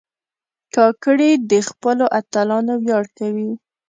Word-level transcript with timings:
کاکړي 0.75 1.31
د 1.49 1.53
خپلو 1.69 2.05
اتلانو 2.19 2.73
ویاړ 2.83 3.05
کوي. 3.17 3.49